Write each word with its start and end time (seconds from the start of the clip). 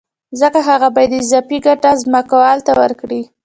ځکه 0.41 0.59
هغه 0.69 0.87
باید 0.95 1.11
اضافي 1.21 1.57
ګټه 1.65 1.91
ځمکوال 2.03 2.57
ته 2.67 2.71
ورکړي 2.81 3.21